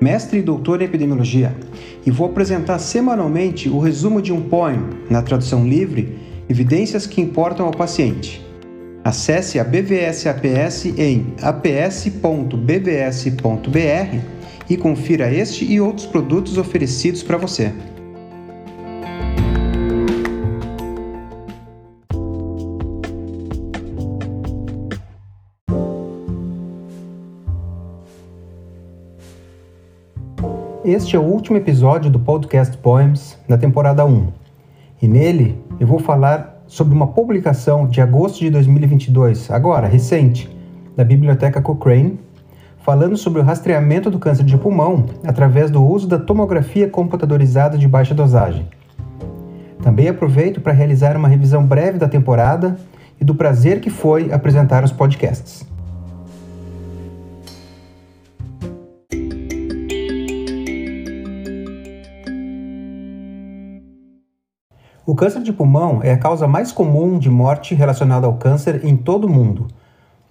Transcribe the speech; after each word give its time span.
mestre 0.00 0.38
e 0.38 0.42
doutor 0.42 0.80
em 0.80 0.84
epidemiologia, 0.84 1.54
e 2.06 2.10
vou 2.10 2.28
apresentar 2.28 2.78
semanalmente 2.78 3.68
o 3.68 3.78
resumo 3.78 4.22
de 4.22 4.32
um 4.32 4.42
poem, 4.42 4.80
na 5.10 5.22
tradução 5.22 5.66
livre, 5.66 6.28
Evidências 6.48 7.06
que 7.06 7.20
importam 7.20 7.66
ao 7.66 7.72
paciente. 7.72 8.42
Acesse 9.04 9.58
a 9.58 9.64
BVS 9.64 10.26
APS 10.26 10.86
em 10.96 11.34
aps.bvs.br 11.42 12.08
e 14.70 14.76
confira 14.76 15.32
este 15.32 15.64
e 15.64 15.80
outros 15.80 16.06
produtos 16.06 16.58
oferecidos 16.58 17.22
para 17.22 17.36
você. 17.36 17.72
Este 30.88 31.16
é 31.16 31.18
o 31.18 31.22
último 31.22 31.58
episódio 31.58 32.10
do 32.10 32.18
podcast 32.18 32.74
Poems 32.78 33.36
da 33.46 33.58
temporada 33.58 34.06
1. 34.06 34.28
E 35.02 35.06
nele 35.06 35.62
eu 35.78 35.86
vou 35.86 35.98
falar 35.98 36.62
sobre 36.66 36.94
uma 36.94 37.08
publicação 37.08 37.86
de 37.86 38.00
agosto 38.00 38.38
de 38.38 38.48
2022, 38.48 39.50
agora, 39.50 39.86
recente, 39.86 40.48
da 40.96 41.04
Biblioteca 41.04 41.60
Cochrane, 41.60 42.18
falando 42.78 43.18
sobre 43.18 43.38
o 43.38 43.44
rastreamento 43.44 44.10
do 44.10 44.18
câncer 44.18 44.44
de 44.44 44.56
pulmão 44.56 45.04
através 45.26 45.70
do 45.70 45.84
uso 45.84 46.08
da 46.08 46.18
tomografia 46.18 46.88
computadorizada 46.88 47.76
de 47.76 47.86
baixa 47.86 48.14
dosagem. 48.14 48.66
Também 49.82 50.08
aproveito 50.08 50.58
para 50.58 50.72
realizar 50.72 51.18
uma 51.18 51.28
revisão 51.28 51.66
breve 51.66 51.98
da 51.98 52.08
temporada 52.08 52.78
e 53.20 53.24
do 53.26 53.34
prazer 53.34 53.82
que 53.82 53.90
foi 53.90 54.32
apresentar 54.32 54.82
os 54.82 54.90
podcasts. 54.90 55.66
O 65.08 65.14
câncer 65.14 65.42
de 65.42 65.54
pulmão 65.54 66.00
é 66.02 66.12
a 66.12 66.18
causa 66.18 66.46
mais 66.46 66.70
comum 66.70 67.18
de 67.18 67.30
morte 67.30 67.74
relacionada 67.74 68.26
ao 68.26 68.34
câncer 68.34 68.84
em 68.84 68.94
todo 68.94 69.24
o 69.24 69.30
mundo. 69.30 69.66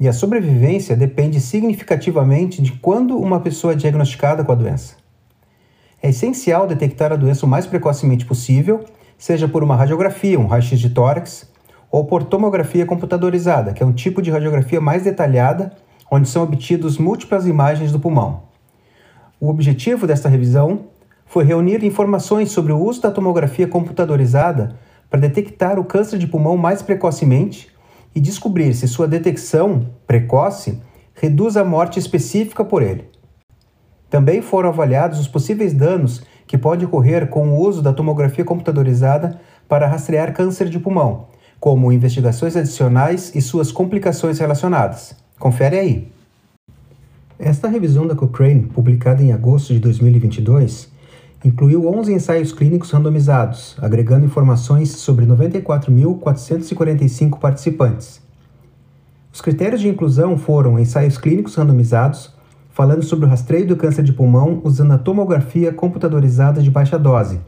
E 0.00 0.08
a 0.08 0.12
sobrevivência 0.12 0.96
depende 0.96 1.40
significativamente 1.40 2.60
de 2.60 2.72
quando 2.72 3.16
uma 3.16 3.38
pessoa 3.38 3.74
é 3.74 3.76
diagnosticada 3.76 4.42
com 4.42 4.50
a 4.50 4.54
doença. 4.56 4.96
É 6.02 6.08
essencial 6.08 6.66
detectar 6.66 7.12
a 7.12 7.16
doença 7.16 7.46
o 7.46 7.48
mais 7.48 7.68
precocemente 7.68 8.26
possível, 8.26 8.84
seja 9.16 9.46
por 9.46 9.62
uma 9.62 9.76
radiografia, 9.76 10.40
um 10.40 10.48
raio-x 10.48 10.80
de 10.80 10.90
tórax, 10.90 11.48
ou 11.88 12.04
por 12.04 12.24
tomografia 12.24 12.84
computadorizada, 12.84 13.72
que 13.72 13.80
é 13.80 13.86
um 13.86 13.92
tipo 13.92 14.20
de 14.20 14.32
radiografia 14.32 14.80
mais 14.80 15.04
detalhada, 15.04 15.72
onde 16.10 16.28
são 16.28 16.42
obtidos 16.42 16.98
múltiplas 16.98 17.46
imagens 17.46 17.92
do 17.92 18.00
pulmão. 18.00 18.42
O 19.40 19.48
objetivo 19.48 20.04
desta 20.04 20.28
revisão 20.28 20.86
foi 21.26 21.44
reunir 21.44 21.84
informações 21.84 22.50
sobre 22.50 22.72
o 22.72 22.78
uso 22.78 23.02
da 23.02 23.10
tomografia 23.10 23.66
computadorizada 23.66 24.76
para 25.10 25.20
detectar 25.20 25.78
o 25.78 25.84
câncer 25.84 26.18
de 26.18 26.26
pulmão 26.26 26.56
mais 26.56 26.82
precocemente 26.82 27.68
e 28.14 28.20
descobrir 28.20 28.74
se 28.74 28.86
sua 28.86 29.08
detecção 29.08 29.90
precoce 30.06 30.80
reduz 31.14 31.56
a 31.56 31.64
morte 31.64 31.98
específica 31.98 32.64
por 32.64 32.82
ele. 32.82 33.08
Também 34.08 34.40
foram 34.42 34.68
avaliados 34.68 35.18
os 35.18 35.26
possíveis 35.26 35.72
danos 35.72 36.22
que 36.46 36.58
pode 36.58 36.84
ocorrer 36.84 37.28
com 37.28 37.48
o 37.48 37.58
uso 37.58 37.82
da 37.82 37.92
tomografia 37.92 38.44
computadorizada 38.44 39.40
para 39.68 39.86
rastrear 39.86 40.32
câncer 40.32 40.68
de 40.68 40.78
pulmão, 40.78 41.28
como 41.58 41.92
investigações 41.92 42.56
adicionais 42.56 43.34
e 43.34 43.40
suas 43.40 43.72
complicações 43.72 44.38
relacionadas. 44.38 45.16
Confere 45.38 45.78
aí. 45.78 46.12
Esta 47.38 47.66
revisão 47.66 48.06
da 48.06 48.14
Cochrane, 48.14 48.66
publicada 48.66 49.22
em 49.22 49.32
agosto 49.32 49.72
de 49.72 49.80
2022, 49.80 50.93
incluiu 51.44 51.86
11 51.86 52.14
ensaios 52.14 52.52
clínicos 52.52 52.90
randomizados, 52.90 53.76
agregando 53.80 54.24
informações 54.24 54.92
sobre 54.92 55.26
94.445 55.26 57.38
participantes. 57.38 58.22
Os 59.30 59.42
critérios 59.42 59.82
de 59.82 59.88
inclusão 59.88 60.38
foram 60.38 60.78
ensaios 60.78 61.18
clínicos 61.18 61.54
randomizados, 61.54 62.32
falando 62.70 63.02
sobre 63.02 63.26
o 63.26 63.28
rastreio 63.28 63.66
do 63.66 63.76
câncer 63.76 64.02
de 64.02 64.14
pulmão 64.14 64.62
usando 64.64 64.92
a 64.92 64.98
tomografia 64.98 65.70
computadorizada 65.72 66.62
de 66.62 66.70
baixa 66.70 66.98
dose, 66.98 67.38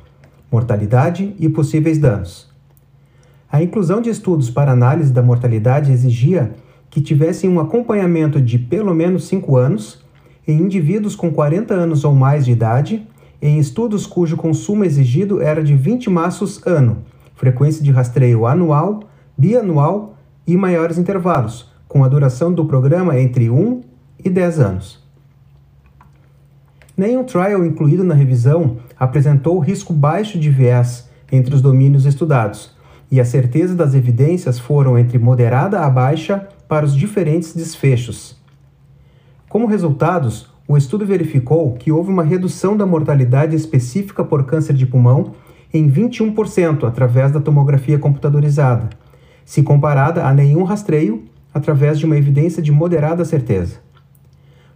mortalidade 0.52 1.34
e 1.38 1.48
possíveis 1.48 1.96
danos. 1.98 2.54
A 3.50 3.62
inclusão 3.62 4.02
de 4.02 4.10
estudos 4.10 4.50
para 4.50 4.72
análise 4.72 5.10
da 5.12 5.22
mortalidade 5.22 5.90
exigia 5.90 6.52
que 6.90 7.00
tivessem 7.00 7.48
um 7.48 7.60
acompanhamento 7.60 8.42
de 8.42 8.58
pelo 8.58 8.94
menos 8.94 9.26
5 9.26 9.56
anos 9.56 10.04
em 10.46 10.60
indivíduos 10.60 11.16
com 11.16 11.32
40 11.32 11.72
anos 11.72 12.04
ou 12.04 12.14
mais 12.14 12.44
de 12.44 12.52
idade 12.52 13.08
em 13.40 13.58
estudos 13.58 14.06
cujo 14.06 14.36
consumo 14.36 14.84
exigido 14.84 15.42
era 15.42 15.62
de 15.62 15.74
20 15.74 16.08
maços 16.08 16.60
ano, 16.66 16.98
frequência 17.34 17.82
de 17.82 17.90
rastreio 17.90 18.46
anual, 18.46 19.04
bianual 19.36 20.16
e 20.46 20.56
maiores 20.56 20.98
intervalos, 20.98 21.70
com 21.86 22.02
a 22.02 22.08
duração 22.08 22.52
do 22.52 22.64
programa 22.64 23.18
entre 23.18 23.50
1 23.50 23.82
e 24.24 24.30
10 24.30 24.60
anos. 24.60 25.04
Nenhum 26.96 27.24
trial 27.24 27.64
incluído 27.64 28.02
na 28.02 28.14
revisão 28.14 28.78
apresentou 28.98 29.58
risco 29.58 29.92
baixo 29.92 30.38
de 30.38 30.48
viés 30.48 31.10
entre 31.30 31.54
os 31.54 31.60
domínios 31.60 32.06
estudados, 32.06 32.74
e 33.10 33.20
a 33.20 33.24
certeza 33.24 33.74
das 33.74 33.94
evidências 33.94 34.58
foram 34.58 34.98
entre 34.98 35.18
moderada 35.18 35.80
a 35.80 35.90
baixa 35.90 36.48
para 36.66 36.86
os 36.86 36.94
diferentes 36.94 37.54
desfechos. 37.54 38.36
Como 39.48 39.66
resultados, 39.66 40.48
o 40.68 40.76
estudo 40.76 41.06
verificou 41.06 41.74
que 41.74 41.92
houve 41.92 42.10
uma 42.10 42.24
redução 42.24 42.76
da 42.76 42.84
mortalidade 42.84 43.54
específica 43.54 44.24
por 44.24 44.44
câncer 44.44 44.72
de 44.74 44.84
pulmão 44.84 45.32
em 45.72 45.88
21% 45.88 46.84
através 46.84 47.30
da 47.30 47.40
tomografia 47.40 47.98
computadorizada, 47.98 48.90
se 49.44 49.62
comparada 49.62 50.24
a 50.26 50.34
nenhum 50.34 50.64
rastreio 50.64 51.24
através 51.54 51.98
de 51.98 52.04
uma 52.04 52.16
evidência 52.16 52.60
de 52.60 52.72
moderada 52.72 53.24
certeza. 53.24 53.76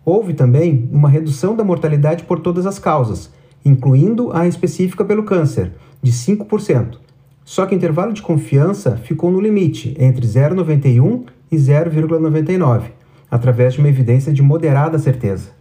Houve 0.04 0.32
também 0.32 0.88
uma 0.92 1.08
redução 1.08 1.56
da 1.56 1.64
mortalidade 1.64 2.22
por 2.24 2.38
todas 2.38 2.66
as 2.66 2.78
causas, 2.78 3.30
incluindo 3.64 4.32
a 4.32 4.46
específica 4.46 5.04
pelo 5.04 5.24
câncer, 5.24 5.72
de 6.00 6.12
5%. 6.12 6.98
Só 7.44 7.66
que 7.66 7.74
o 7.74 7.76
intervalo 7.76 8.12
de 8.12 8.22
confiança 8.22 8.96
ficou 8.96 9.30
no 9.30 9.40
limite, 9.40 9.94
entre 9.98 10.24
0,91 10.24 11.24
e 11.50 11.56
0,99, 11.56 12.84
através 13.28 13.74
de 13.74 13.80
uma 13.80 13.88
evidência 13.88 14.32
de 14.32 14.40
moderada 14.40 14.98
certeza. 14.98 15.59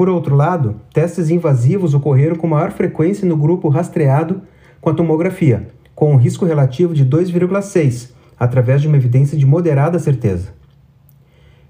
Por 0.00 0.08
outro 0.08 0.34
lado, 0.34 0.76
testes 0.94 1.28
invasivos 1.28 1.92
ocorreram 1.92 2.34
com 2.34 2.46
maior 2.46 2.72
frequência 2.72 3.28
no 3.28 3.36
grupo 3.36 3.68
rastreado 3.68 4.40
com 4.80 4.88
a 4.88 4.94
tomografia, 4.94 5.68
com 5.94 6.14
um 6.14 6.16
risco 6.16 6.46
relativo 6.46 6.94
de 6.94 7.04
2,6, 7.04 8.12
através 8.38 8.80
de 8.80 8.88
uma 8.88 8.96
evidência 8.96 9.36
de 9.36 9.44
moderada 9.44 9.98
certeza. 9.98 10.54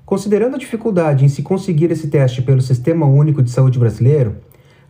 Considerando 0.06 0.54
a 0.54 0.58
dificuldade 0.58 1.24
em 1.24 1.28
se 1.28 1.42
conseguir 1.42 1.90
esse 1.90 2.06
teste 2.06 2.40
pelo 2.40 2.60
Sistema 2.60 3.04
Único 3.04 3.42
de 3.42 3.50
Saúde 3.50 3.80
brasileiro, 3.80 4.36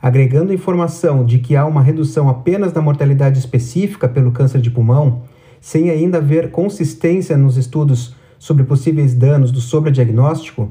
agregando 0.03 0.53
a 0.53 0.55
informação 0.55 1.25
de 1.25 1.39
que 1.39 1.57
há 1.57 1.65
uma 1.65 1.81
redução 1.81 2.29
apenas 2.29 2.73
da 2.73 2.83
mortalidade 2.83 3.39
específica 3.39 4.07
pelo 4.07 4.33
câncer 4.33 4.61
de 4.61 4.71
pulmão, 4.71 5.23
sem 5.63 5.89
ainda 5.89 6.19
haver 6.19 6.51
consistência 6.51 7.39
nos 7.39 7.57
estudos 7.57 8.15
sobre 8.39 8.65
possíveis 8.65 9.15
danos 9.15 9.51
do 9.51 9.63
sobrediagnóstico, 9.63 10.71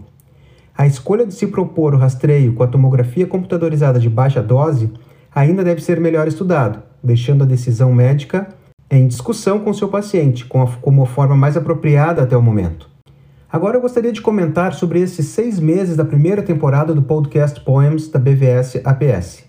a 0.80 0.88
escolha 0.88 1.26
de 1.26 1.34
se 1.34 1.46
propor 1.46 1.94
o 1.94 1.98
rastreio 1.98 2.54
com 2.54 2.64
a 2.64 2.68
tomografia 2.68 3.28
computadorizada 3.28 4.00
de 4.00 4.10
baixa 4.10 4.42
dose 4.42 4.90
ainda 5.36 5.62
deve 5.62 5.84
ser 5.84 6.00
melhor 6.00 6.26
estudado, 6.26 6.82
deixando 7.04 7.44
a 7.44 7.46
decisão 7.46 7.94
médica 7.94 8.48
em 8.90 9.06
discussão 9.06 9.60
com 9.60 9.74
seu 9.74 9.90
paciente, 9.90 10.46
como 10.46 11.04
a 11.04 11.06
forma 11.06 11.36
mais 11.36 11.58
apropriada 11.58 12.24
até 12.24 12.38
o 12.38 12.42
momento. 12.42 12.90
Agora 13.52 13.76
eu 13.76 13.82
gostaria 13.82 14.14
de 14.14 14.22
comentar 14.22 14.74
sobre 14.74 15.02
esses 15.02 15.26
seis 15.26 15.60
meses 15.60 15.98
da 15.98 16.06
primeira 16.06 16.42
temporada 16.42 16.94
do 16.94 17.02
podcast 17.02 17.60
Poems 17.60 18.08
da 18.08 18.18
BVS 18.18 18.80
APS. 18.86 19.44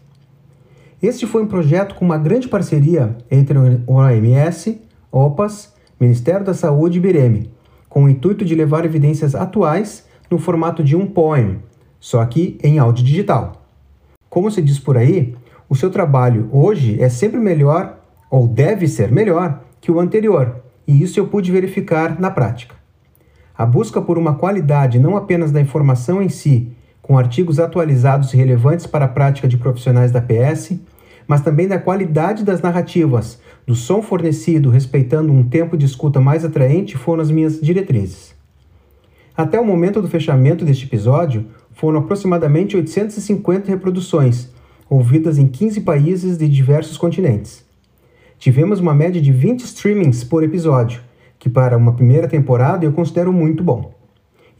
Este 1.00 1.28
foi 1.28 1.44
um 1.44 1.46
projeto 1.46 1.94
com 1.94 2.04
uma 2.04 2.18
grande 2.18 2.48
parceria 2.48 3.16
entre 3.30 3.56
o 3.56 3.82
OMS, 3.86 4.80
OPAS, 5.12 5.74
Ministério 6.00 6.44
da 6.44 6.54
Saúde 6.54 6.98
e 6.98 7.00
Bireme, 7.00 7.52
com 7.88 8.02
o 8.02 8.08
intuito 8.08 8.44
de 8.44 8.56
levar 8.56 8.84
evidências 8.84 9.36
atuais 9.36 10.09
no 10.30 10.38
formato 10.38 10.84
de 10.84 10.96
um 10.96 11.06
poem, 11.06 11.58
só 11.98 12.24
que 12.24 12.58
em 12.62 12.78
áudio 12.78 13.04
digital. 13.04 13.66
Como 14.28 14.50
se 14.50 14.62
diz 14.62 14.78
por 14.78 14.96
aí, 14.96 15.34
o 15.68 15.74
seu 15.74 15.90
trabalho 15.90 16.48
hoje 16.52 17.02
é 17.02 17.08
sempre 17.08 17.40
melhor, 17.40 17.98
ou 18.30 18.46
deve 18.46 18.86
ser 18.86 19.10
melhor, 19.10 19.60
que 19.80 19.90
o 19.90 19.98
anterior, 19.98 20.62
e 20.86 21.02
isso 21.02 21.18
eu 21.18 21.26
pude 21.26 21.50
verificar 21.50 22.20
na 22.20 22.30
prática. 22.30 22.74
A 23.56 23.66
busca 23.66 24.00
por 24.00 24.16
uma 24.16 24.34
qualidade 24.34 24.98
não 24.98 25.16
apenas 25.16 25.52
da 25.52 25.60
informação 25.60 26.22
em 26.22 26.28
si, 26.28 26.72
com 27.02 27.18
artigos 27.18 27.58
atualizados 27.58 28.32
e 28.32 28.36
relevantes 28.36 28.86
para 28.86 29.06
a 29.06 29.08
prática 29.08 29.48
de 29.48 29.56
profissionais 29.56 30.12
da 30.12 30.22
PS, 30.22 30.78
mas 31.26 31.40
também 31.40 31.68
da 31.68 31.78
qualidade 31.78 32.44
das 32.44 32.60
narrativas, 32.60 33.40
do 33.66 33.74
som 33.74 34.00
fornecido 34.02 34.70
respeitando 34.70 35.32
um 35.32 35.42
tempo 35.42 35.76
de 35.76 35.86
escuta 35.86 36.20
mais 36.20 36.44
atraente 36.44 36.96
foram 36.96 37.22
as 37.22 37.30
minhas 37.30 37.60
diretrizes. 37.60 38.39
Até 39.40 39.58
o 39.58 39.64
momento 39.64 40.02
do 40.02 40.08
fechamento 40.08 40.66
deste 40.66 40.84
episódio, 40.84 41.46
foram 41.72 42.00
aproximadamente 42.00 42.76
850 42.76 43.70
reproduções, 43.70 44.50
ouvidas 44.86 45.38
em 45.38 45.46
15 45.46 45.80
países 45.80 46.36
de 46.36 46.46
diversos 46.46 46.98
continentes. 46.98 47.64
Tivemos 48.38 48.80
uma 48.80 48.92
média 48.92 49.18
de 49.18 49.32
20 49.32 49.60
streamings 49.60 50.22
por 50.24 50.44
episódio, 50.44 51.00
que 51.38 51.48
para 51.48 51.78
uma 51.78 51.94
primeira 51.94 52.28
temporada 52.28 52.84
eu 52.84 52.92
considero 52.92 53.32
muito 53.32 53.64
bom. 53.64 53.94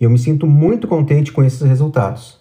E 0.01 0.05
eu 0.05 0.09
me 0.09 0.19
sinto 0.19 0.47
muito 0.47 0.89
contente 0.89 1.31
com 1.31 1.45
esses 1.45 1.61
resultados. 1.61 2.41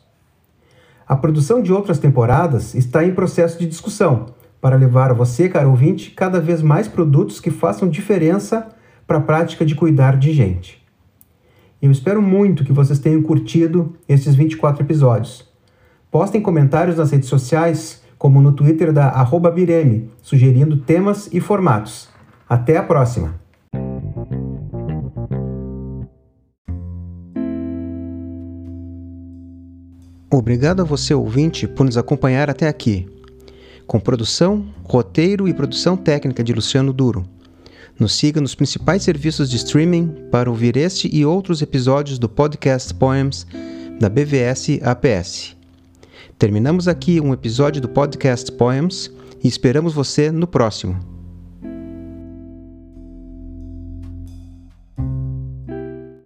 A 1.06 1.18
produção 1.18 1.62
de 1.62 1.74
outras 1.74 2.00
temporadas 2.00 2.74
está 2.74 3.04
em 3.04 3.14
processo 3.14 3.60
de 3.60 3.68
discussão, 3.68 4.28
para 4.62 4.78
levar 4.78 5.12
a 5.12 5.14
você, 5.14 5.50
caro 5.50 5.72
ouvinte, 5.72 6.12
cada 6.12 6.40
vez 6.40 6.62
mais 6.62 6.88
produtos 6.88 7.42
que 7.42 7.52
façam 7.52 7.90
diferença 7.90 8.70
para 9.06 9.18
a 9.18 9.22
prática 9.22 9.66
de 9.66 9.76
cuidar 9.76 10.16
de 10.16 10.32
gente. 10.32 10.79
Eu 11.82 11.92
espero 11.92 12.22
muito 12.22 12.66
que 12.66 12.74
vocês 12.74 13.00
tenham 13.00 13.22
curtido 13.22 13.96
esses 14.08 14.36
24 14.36 14.84
episódios. 14.84 15.48
Postem 16.12 16.42
comentários 16.42 16.98
nas 16.98 17.10
redes 17.10 17.30
sociais, 17.30 18.04
como 18.18 18.42
no 18.42 18.52
Twitter 18.52 18.92
da 18.92 19.10
Bireme, 19.54 20.10
sugerindo 20.22 20.76
temas 20.76 21.30
e 21.32 21.40
formatos. 21.40 22.10
Até 22.50 22.76
a 22.76 22.84
próxima! 22.84 23.40
Obrigado 30.30 30.82
a 30.82 30.86
você, 30.86 31.14
ouvinte, 31.14 31.66
por 31.66 31.86
nos 31.86 31.98
acompanhar 31.98 32.50
até 32.50 32.68
aqui. 32.68 33.08
Com 33.88 34.02
produção, 34.02 34.66
roteiro 34.84 35.48
e 35.48 35.54
produção 35.54 35.96
técnica 35.96 36.44
de 36.44 36.52
Luciano 36.54 36.92
Duro. 36.92 37.26
Nos 38.00 38.14
siga 38.14 38.40
nos 38.40 38.56
principais 38.56 39.04
serviços 39.04 39.50
de 39.50 39.58
streaming 39.58 40.08
para 40.32 40.50
ouvir 40.50 40.78
este 40.78 41.14
e 41.14 41.26
outros 41.26 41.62
episódios 41.62 42.18
do 42.18 42.30
podcast 42.30 42.94
Poems 42.94 43.46
da 44.00 44.08
BVS 44.08 44.80
APS. 44.82 45.58
Terminamos 46.38 46.88
aqui 46.88 47.20
um 47.20 47.34
episódio 47.34 47.82
do 47.82 47.90
podcast 47.90 48.50
Poems 48.54 49.12
e 49.44 49.48
esperamos 49.50 49.94
você 49.94 50.32
no 50.32 50.48
próximo. 50.48 51.09